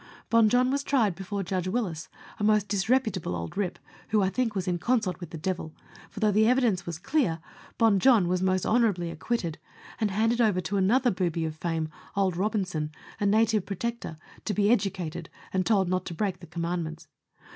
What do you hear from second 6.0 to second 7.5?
for, though the evidence was clear,